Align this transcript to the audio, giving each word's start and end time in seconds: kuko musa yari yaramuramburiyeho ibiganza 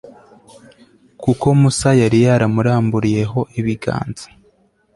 kuko 1.21 1.45
musa 1.59 1.89
yari 2.01 2.19
yaramuramburiyeho 2.25 3.39
ibiganza 3.59 4.25